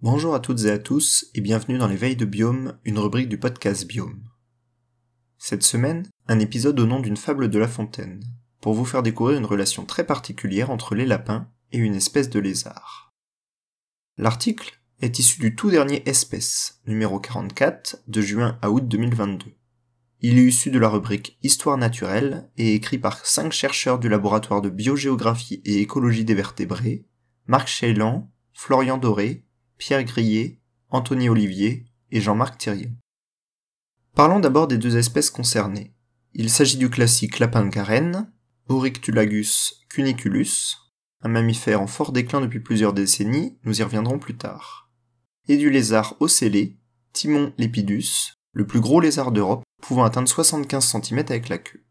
Bonjour 0.00 0.32
à 0.32 0.38
toutes 0.38 0.64
et 0.64 0.70
à 0.70 0.78
tous 0.78 1.26
et 1.34 1.40
bienvenue 1.40 1.76
dans 1.76 1.88
les 1.88 1.96
Veilles 1.96 2.14
de 2.14 2.24
Biome, 2.24 2.78
une 2.84 3.00
rubrique 3.00 3.28
du 3.28 3.36
podcast 3.36 3.84
Biome. 3.84 4.22
Cette 5.38 5.64
semaine, 5.64 6.06
un 6.28 6.38
épisode 6.38 6.78
au 6.78 6.86
nom 6.86 7.00
d'une 7.00 7.16
fable 7.16 7.50
de 7.50 7.58
La 7.58 7.66
Fontaine, 7.66 8.22
pour 8.60 8.74
vous 8.74 8.84
faire 8.84 9.02
découvrir 9.02 9.38
une 9.38 9.44
relation 9.44 9.84
très 9.84 10.06
particulière 10.06 10.70
entre 10.70 10.94
les 10.94 11.04
lapins 11.04 11.50
et 11.72 11.78
une 11.78 11.96
espèce 11.96 12.30
de 12.30 12.38
lézard. 12.38 13.12
L'article 14.18 14.80
est 15.00 15.18
issu 15.18 15.40
du 15.40 15.56
tout 15.56 15.68
dernier 15.68 16.08
Espèce, 16.08 16.80
numéro 16.86 17.18
44, 17.18 18.04
de 18.06 18.20
juin 18.20 18.56
à 18.62 18.70
août 18.70 18.86
2022. 18.86 19.46
Il 20.20 20.38
est 20.38 20.46
issu 20.46 20.70
de 20.70 20.78
la 20.78 20.90
rubrique 20.90 21.40
Histoire 21.42 21.76
naturelle 21.76 22.48
et 22.56 22.76
écrit 22.76 22.98
par 22.98 23.26
cinq 23.26 23.50
chercheurs 23.50 23.98
du 23.98 24.08
laboratoire 24.08 24.62
de 24.62 24.70
biogéographie 24.70 25.60
et 25.64 25.80
écologie 25.80 26.24
des 26.24 26.34
vertébrés, 26.34 27.04
Marc 27.48 27.66
Chélan, 27.66 28.30
Florian 28.52 28.96
Doré, 28.96 29.44
Pierre 29.78 30.02
Grillet, 30.02 30.60
Anthony 30.90 31.28
Olivier 31.28 31.86
et 32.10 32.20
Jean-Marc 32.20 32.58
Thierry. 32.58 32.90
Parlons 34.14 34.40
d'abord 34.40 34.66
des 34.66 34.76
deux 34.76 34.96
espèces 34.96 35.30
concernées. 35.30 35.94
Il 36.34 36.50
s'agit 36.50 36.76
du 36.76 36.90
classique 36.90 37.38
lapin 37.38 37.64
de 37.64 38.16
Aurictulagus 38.68 39.84
cuniculus, 39.88 40.76
un 41.22 41.28
mammifère 41.28 41.80
en 41.80 41.86
fort 41.86 42.12
déclin 42.12 42.40
depuis 42.40 42.60
plusieurs 42.60 42.92
décennies, 42.92 43.56
nous 43.64 43.80
y 43.80 43.82
reviendrons 43.82 44.18
plus 44.18 44.36
tard, 44.36 44.90
et 45.46 45.56
du 45.56 45.70
lézard 45.70 46.16
ocellé, 46.20 46.76
Timon 47.12 47.54
lepidus, 47.56 48.34
le 48.52 48.66
plus 48.66 48.80
gros 48.80 49.00
lézard 49.00 49.32
d'Europe, 49.32 49.62
pouvant 49.80 50.04
atteindre 50.04 50.28
75 50.28 50.84
cm 50.84 51.18
avec 51.20 51.48
la 51.48 51.58
queue. 51.58 51.84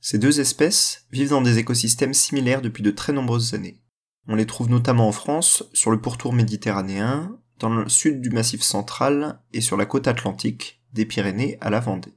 Ces 0.00 0.18
deux 0.18 0.40
espèces 0.40 1.06
vivent 1.10 1.30
dans 1.30 1.42
des 1.42 1.58
écosystèmes 1.58 2.14
similaires 2.14 2.62
depuis 2.62 2.82
de 2.82 2.90
très 2.90 3.12
nombreuses 3.12 3.54
années. 3.54 3.82
On 4.28 4.34
les 4.34 4.46
trouve 4.46 4.70
notamment 4.70 5.08
en 5.08 5.12
France, 5.12 5.64
sur 5.72 5.90
le 5.90 6.00
pourtour 6.00 6.32
méditerranéen, 6.32 7.38
dans 7.58 7.70
le 7.70 7.88
sud 7.88 8.20
du 8.20 8.30
Massif 8.30 8.62
central 8.62 9.40
et 9.52 9.60
sur 9.60 9.76
la 9.76 9.86
côte 9.86 10.06
atlantique, 10.06 10.80
des 10.92 11.06
Pyrénées 11.06 11.58
à 11.60 11.70
la 11.70 11.80
Vendée. 11.80 12.14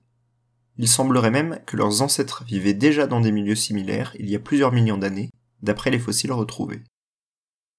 Il 0.78 0.88
semblerait 0.88 1.32
même 1.32 1.60
que 1.66 1.78
leurs 1.78 2.02
ancêtres 2.02 2.44
vivaient 2.46 2.74
déjà 2.74 3.08
dans 3.08 3.22
des 3.22 3.32
milieux 3.32 3.56
similaires 3.56 4.14
il 4.20 4.30
y 4.30 4.36
a 4.36 4.40
plusieurs 4.40 4.72
millions 4.72 4.98
d'années, 4.98 5.30
d'après 5.62 5.90
les 5.90 6.00
fossiles 6.00 6.34
retrouvés. 6.34 6.84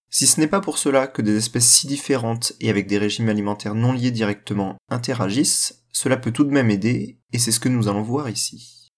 Si 0.08 0.26
ce 0.26 0.40
n'est 0.40 0.46
pas 0.46 0.60
pour 0.60 0.78
cela 0.78 1.06
que 1.06 1.22
des 1.22 1.36
espèces 1.36 1.68
si 1.68 1.86
différentes 1.86 2.54
et 2.60 2.70
avec 2.70 2.86
des 2.86 2.98
régimes 2.98 3.28
alimentaires 3.28 3.74
non 3.74 3.92
liés 3.92 4.12
directement 4.12 4.76
interagissent, 4.88 5.84
cela 5.92 6.16
peut 6.16 6.30
tout 6.30 6.44
de 6.44 6.50
même 6.50 6.70
aider, 6.70 7.18
et 7.32 7.38
c'est 7.38 7.52
ce 7.52 7.60
que 7.60 7.68
nous 7.68 7.88
allons 7.88 8.02
voir 8.02 8.28
ici. 8.28 8.90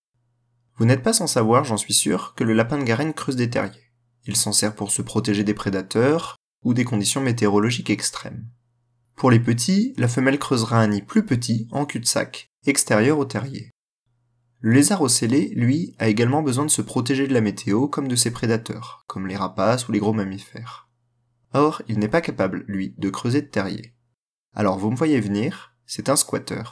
Vous 0.77 0.85
n'êtes 0.85 1.03
pas 1.03 1.13
sans 1.13 1.27
savoir, 1.27 1.65
j'en 1.65 1.77
suis 1.77 1.95
sûr, 1.95 2.35
que 2.35 2.45
le 2.45 2.53
lapin 2.53 2.79
de 2.79 2.85
Garenne 2.85 3.15
creuse 3.15 3.37
des 3.37 3.51
terriers. 3.51 3.88
Il 4.29 4.37
s'en 4.37 4.53
sert 4.53 4.75
pour 4.75 4.91
se 4.91 5.01
protéger 5.01 5.43
des 5.43 5.55
prédateurs 5.55 6.37
ou 6.63 6.75
des 6.75 6.85
conditions 6.85 7.23
météorologiques 7.23 7.89
extrêmes. 7.89 8.47
Pour 9.17 9.31
les 9.31 9.41
petits, 9.41 9.95
la 9.97 10.07
femelle 10.07 10.39
creusera 10.39 10.79
un 10.79 10.89
nid 10.89 11.01
plus 11.01 11.25
petit, 11.25 11.67
en 11.71 11.87
cul-de-sac, 11.87 12.51
extérieur 12.67 13.19
au 13.19 13.25
terrier. 13.25 13.71
Le 14.61 14.73
lézard 14.73 15.01
ocellé, 15.01 15.49
lui, 15.57 15.95
a 15.99 16.09
également 16.09 16.43
besoin 16.43 16.67
de 16.67 16.71
se 16.71 16.83
protéger 16.83 17.27
de 17.27 17.33
la 17.33 17.41
météo 17.41 17.89
comme 17.89 18.07
de 18.07 18.17
ses 18.17 18.31
prédateurs, 18.31 19.03
comme 19.07 19.27
les 19.27 19.37
rapaces 19.37 19.89
ou 19.89 19.93
les 19.93 19.99
gros 19.99 20.13
mammifères. 20.13 20.91
Or, 21.55 21.81
il 21.89 21.99
n'est 21.99 22.07
pas 22.07 22.21
capable, 22.21 22.65
lui, 22.69 22.95
de 22.99 23.09
creuser 23.09 23.41
de 23.41 23.47
terrier. 23.47 23.95
Alors 24.55 24.79
vous 24.79 24.91
me 24.91 24.97
voyez 24.97 25.21
venir, 25.21 25.73
c'est 25.87 26.11
un 26.11 26.17
squatter. 26.17 26.65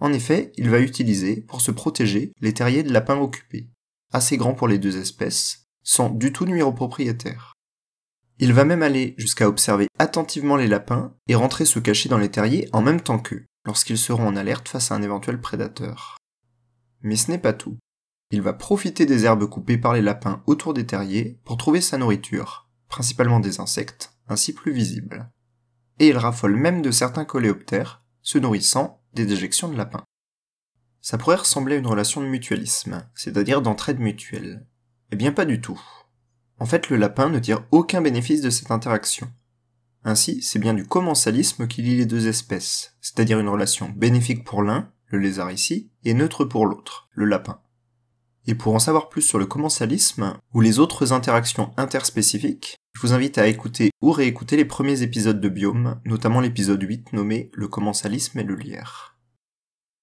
En 0.00 0.14
effet, 0.14 0.52
il 0.56 0.70
va 0.70 0.80
utiliser, 0.80 1.42
pour 1.42 1.60
se 1.60 1.72
protéger, 1.72 2.32
les 2.40 2.54
terriers 2.54 2.84
de 2.84 2.92
lapins 2.92 3.18
occupés, 3.18 3.68
assez 4.12 4.38
grands 4.38 4.54
pour 4.54 4.68
les 4.68 4.78
deux 4.78 4.96
espèces, 4.96 5.67
sans 5.88 6.10
du 6.10 6.34
tout 6.34 6.44
nuire 6.44 6.68
aux 6.68 6.72
propriétaires. 6.74 7.54
Il 8.38 8.52
va 8.52 8.66
même 8.66 8.82
aller 8.82 9.14
jusqu'à 9.16 9.48
observer 9.48 9.88
attentivement 9.98 10.56
les 10.56 10.66
lapins 10.66 11.14
et 11.28 11.34
rentrer 11.34 11.64
se 11.64 11.78
cacher 11.78 12.10
dans 12.10 12.18
les 12.18 12.30
terriers 12.30 12.68
en 12.74 12.82
même 12.82 13.00
temps 13.00 13.18
qu'eux, 13.18 13.46
lorsqu'ils 13.64 13.96
seront 13.96 14.26
en 14.26 14.36
alerte 14.36 14.68
face 14.68 14.92
à 14.92 14.96
un 14.96 15.02
éventuel 15.02 15.40
prédateur. 15.40 16.18
Mais 17.00 17.16
ce 17.16 17.30
n'est 17.30 17.38
pas 17.38 17.54
tout. 17.54 17.78
Il 18.30 18.42
va 18.42 18.52
profiter 18.52 19.06
des 19.06 19.24
herbes 19.24 19.46
coupées 19.46 19.78
par 19.78 19.94
les 19.94 20.02
lapins 20.02 20.42
autour 20.46 20.74
des 20.74 20.84
terriers 20.84 21.40
pour 21.46 21.56
trouver 21.56 21.80
sa 21.80 21.96
nourriture, 21.96 22.68
principalement 22.88 23.40
des 23.40 23.58
insectes, 23.58 24.12
ainsi 24.28 24.52
plus 24.52 24.72
visibles. 24.72 25.30
Et 26.00 26.08
il 26.08 26.18
raffole 26.18 26.54
même 26.54 26.82
de 26.82 26.90
certains 26.90 27.24
coléoptères, 27.24 28.02
se 28.20 28.36
nourrissant 28.36 29.02
des 29.14 29.24
déjections 29.24 29.68
de 29.68 29.76
lapins. 29.78 30.04
Ça 31.00 31.16
pourrait 31.16 31.36
ressembler 31.36 31.76
à 31.76 31.78
une 31.78 31.86
relation 31.86 32.20
de 32.20 32.26
mutualisme, 32.26 33.08
c'est-à-dire 33.14 33.62
d'entraide 33.62 34.00
mutuelle. 34.00 34.66
Eh 35.10 35.16
bien 35.16 35.32
pas 35.32 35.44
du 35.44 35.60
tout. 35.60 35.80
En 36.58 36.66
fait, 36.66 36.90
le 36.90 36.96
lapin 36.96 37.28
ne 37.28 37.38
tire 37.38 37.64
aucun 37.70 38.00
bénéfice 38.00 38.42
de 38.42 38.50
cette 38.50 38.70
interaction. 38.70 39.30
Ainsi, 40.04 40.42
c'est 40.42 40.58
bien 40.58 40.74
du 40.74 40.86
commensalisme 40.86 41.66
qui 41.66 41.82
lie 41.82 41.96
les 41.96 42.06
deux 42.06 42.28
espèces, 42.28 42.96
c'est-à-dire 43.00 43.40
une 43.40 43.48
relation 43.48 43.90
bénéfique 43.90 44.44
pour 44.44 44.62
l'un, 44.62 44.90
le 45.06 45.18
lézard 45.18 45.50
ici, 45.50 45.90
et 46.04 46.14
neutre 46.14 46.44
pour 46.44 46.66
l'autre, 46.66 47.08
le 47.12 47.24
lapin. 47.24 47.60
Et 48.46 48.54
pour 48.54 48.74
en 48.74 48.78
savoir 48.78 49.08
plus 49.08 49.22
sur 49.22 49.38
le 49.38 49.46
commensalisme, 49.46 50.38
ou 50.54 50.60
les 50.60 50.78
autres 50.78 51.12
interactions 51.12 51.72
interspécifiques, 51.76 52.76
je 52.94 53.00
vous 53.02 53.12
invite 53.12 53.38
à 53.38 53.46
écouter 53.46 53.90
ou 54.00 54.10
réécouter 54.10 54.56
les 54.56 54.64
premiers 54.64 55.02
épisodes 55.02 55.40
de 55.40 55.48
Biome, 55.48 56.00
notamment 56.04 56.40
l'épisode 56.40 56.82
8 56.82 57.12
nommé 57.12 57.50
Le 57.52 57.68
commensalisme 57.68 58.38
et 58.38 58.44
le 58.44 58.56
lierre. 58.56 59.17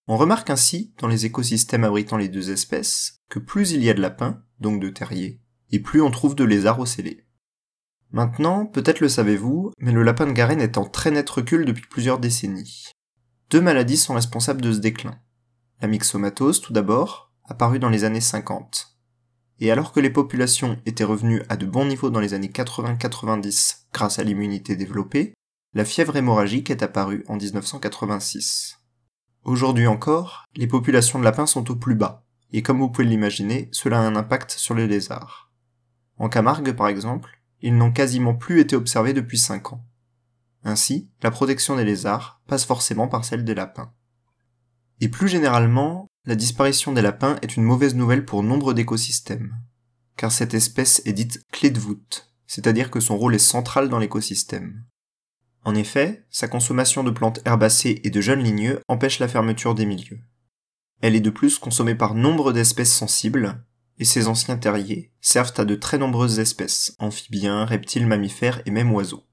On 0.07 0.17
remarque 0.17 0.51
ainsi, 0.51 0.93
dans 0.99 1.07
les 1.07 1.25
écosystèmes 1.25 1.83
abritant 1.83 2.17
les 2.17 2.29
deux 2.29 2.51
espèces, 2.51 3.17
que 3.29 3.39
plus 3.39 3.71
il 3.71 3.83
y 3.83 3.89
a 3.89 3.93
de 3.93 4.01
lapins, 4.01 4.43
donc 4.59 4.79
de 4.79 4.89
terriers, 4.89 5.41
et 5.71 5.79
plus 5.79 6.01
on 6.01 6.11
trouve 6.11 6.35
de 6.35 6.43
lézards 6.43 6.79
ocellés. 6.79 7.25
Maintenant, 8.11 8.67
peut-être 8.67 8.99
le 8.99 9.09
savez-vous, 9.09 9.71
mais 9.79 9.91
le 9.91 10.03
lapin 10.03 10.27
de 10.27 10.31
Garenne 10.31 10.61
est 10.61 10.77
en 10.77 10.85
très 10.85 11.09
net 11.09 11.27
recul 11.29 11.65
depuis 11.65 11.85
plusieurs 11.89 12.19
décennies. 12.19 12.91
Deux 13.49 13.61
maladies 13.61 13.97
sont 13.97 14.13
responsables 14.13 14.61
de 14.61 14.71
ce 14.71 14.79
déclin. 14.79 15.19
La 15.81 15.87
myxomatose, 15.87 16.61
tout 16.61 16.71
d'abord, 16.71 17.33
apparue 17.43 17.79
dans 17.79 17.89
les 17.89 18.03
années 18.03 18.21
50. 18.21 18.95
Et 19.59 19.71
alors 19.71 19.91
que 19.91 19.99
les 19.99 20.09
populations 20.09 20.79
étaient 20.85 21.03
revenues 21.03 21.41
à 21.49 21.57
de 21.57 21.65
bons 21.65 21.85
niveaux 21.85 22.09
dans 22.09 22.19
les 22.19 22.33
années 22.33 22.49
80-90 22.49 23.85
grâce 23.91 24.19
à 24.19 24.23
l'immunité 24.23 24.75
développée, 24.75 25.33
la 25.73 25.83
fièvre 25.83 26.15
hémorragique 26.15 26.69
est 26.69 26.83
apparue 26.83 27.25
en 27.27 27.37
1986. 27.37 28.77
Aujourd'hui 29.45 29.85
encore, 29.85 30.45
les 30.55 30.65
populations 30.65 31.19
de 31.19 31.23
lapins 31.23 31.45
sont 31.45 31.69
au 31.69 31.75
plus 31.75 31.93
bas, 31.93 32.25
et 32.51 32.63
comme 32.63 32.79
vous 32.79 32.89
pouvez 32.89 33.07
l'imaginer, 33.07 33.69
cela 33.71 33.99
a 33.99 34.01
un 34.01 34.15
impact 34.15 34.49
sur 34.49 34.73
les 34.73 34.87
lézards. 34.87 35.51
En 36.17 36.29
Camargue 36.29 36.71
par 36.71 36.87
exemple, 36.87 37.39
ils 37.61 37.77
n'ont 37.77 37.91
quasiment 37.91 38.33
plus 38.33 38.59
été 38.59 38.75
observés 38.75 39.13
depuis 39.13 39.37
5 39.37 39.73
ans. 39.73 39.85
Ainsi, 40.63 41.11
la 41.21 41.29
protection 41.29 41.75
des 41.75 41.85
lézards 41.85 42.41
passe 42.47 42.65
forcément 42.65 43.07
par 43.07 43.23
celle 43.23 43.45
des 43.45 43.53
lapins. 43.53 43.93
Et 44.99 45.09
plus 45.09 45.27
généralement, 45.27 46.07
la 46.25 46.35
disparition 46.35 46.91
des 46.91 47.03
lapins 47.03 47.35
est 47.43 47.55
une 47.55 47.63
mauvaise 47.63 47.93
nouvelle 47.93 48.25
pour 48.25 48.41
nombre 48.41 48.73
d'écosystèmes, 48.73 49.55
car 50.17 50.31
cette 50.31 50.55
espèce 50.55 51.03
est 51.05 51.13
dite 51.13 51.43
clé 51.51 51.69
de 51.69 51.79
voûte, 51.79 52.33
c'est-à-dire 52.47 52.89
que 52.89 52.99
son 52.99 53.15
rôle 53.15 53.35
est 53.35 53.37
central 53.37 53.89
dans 53.89 53.99
l'écosystème. 53.99 54.85
En 55.65 55.73
effet, 55.73 56.23
sa 56.29 56.47
consommation 56.47 57.03
de 57.03 57.09
plantes 57.09 57.41
herbacées 57.43 57.99
et 58.03 58.11
de 58.11 58.21
jeunes 58.21 58.43
ligneux 58.43 58.79
empêche 58.87 59.17
la 59.17 59.27
fermeture 59.27 59.73
des 59.73 59.87
milieux. 59.87 60.21
Elle 61.01 61.15
est 61.15 61.21
de 61.21 61.31
plus 61.31 61.57
consommée 61.57 61.95
par 61.95 62.13
nombre 62.13 62.53
d'espèces 62.53 62.93
sensibles, 62.93 63.65
et 63.97 64.05
ces 64.05 64.27
anciens 64.27 64.57
terriers 64.57 65.11
servent 65.21 65.53
à 65.57 65.65
de 65.65 65.73
très 65.73 65.97
nombreuses 65.97 66.39
espèces, 66.39 66.95
amphibiens, 66.99 67.65
reptiles, 67.65 68.05
mammifères 68.05 68.61
et 68.67 68.71
même 68.71 68.93
oiseaux. 68.93 69.25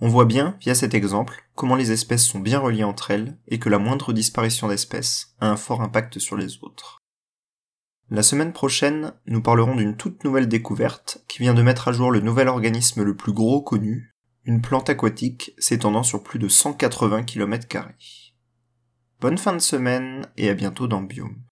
On 0.00 0.08
voit 0.08 0.24
bien, 0.24 0.56
via 0.60 0.74
cet 0.74 0.94
exemple, 0.94 1.44
comment 1.54 1.76
les 1.76 1.92
espèces 1.92 2.24
sont 2.24 2.40
bien 2.40 2.58
reliées 2.58 2.84
entre 2.84 3.12
elles 3.12 3.38
et 3.46 3.60
que 3.60 3.68
la 3.68 3.78
moindre 3.78 4.12
disparition 4.12 4.66
d'espèces 4.66 5.36
a 5.40 5.48
un 5.48 5.56
fort 5.56 5.82
impact 5.82 6.18
sur 6.18 6.36
les 6.36 6.58
autres. 6.62 6.98
La 8.08 8.24
semaine 8.24 8.52
prochaine, 8.52 9.12
nous 9.26 9.42
parlerons 9.42 9.76
d'une 9.76 9.96
toute 9.96 10.24
nouvelle 10.24 10.48
découverte 10.48 11.22
qui 11.28 11.38
vient 11.38 11.54
de 11.54 11.62
mettre 11.62 11.86
à 11.86 11.92
jour 11.92 12.10
le 12.10 12.20
nouvel 12.20 12.48
organisme 12.48 13.04
le 13.04 13.14
plus 13.14 13.32
gros 13.32 13.62
connu, 13.62 14.09
une 14.44 14.60
plante 14.60 14.88
aquatique 14.88 15.52
s'étendant 15.58 16.02
sur 16.02 16.22
plus 16.22 16.38
de 16.38 16.48
180 16.48 17.24
km. 17.24 17.66
Bonne 19.20 19.38
fin 19.38 19.52
de 19.52 19.58
semaine 19.58 20.26
et 20.36 20.48
à 20.48 20.54
bientôt 20.54 20.86
dans 20.86 21.02
Biome. 21.02 21.42